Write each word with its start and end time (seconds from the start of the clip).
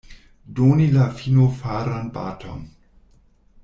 Doni 0.59 0.87
la 0.95 1.05
finofaran 1.19 2.11
baton. 2.19 2.69